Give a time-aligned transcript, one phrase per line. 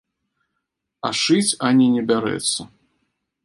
[1.11, 2.61] А шыць ані не бярэцца.